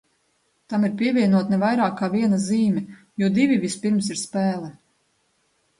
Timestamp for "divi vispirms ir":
3.39-4.23